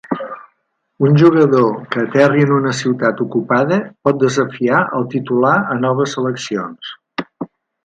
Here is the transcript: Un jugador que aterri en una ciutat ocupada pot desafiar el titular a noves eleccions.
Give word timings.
Un 1.09 1.17
jugador 1.23 1.67
que 1.95 2.05
aterri 2.05 2.45
en 2.47 2.53
una 2.55 2.73
ciutat 2.79 3.21
ocupada 3.27 3.79
pot 4.09 4.19
desafiar 4.25 4.81
el 5.01 5.07
titular 5.15 5.55
a 5.77 5.81
noves 5.85 6.19
eleccions. 6.25 6.93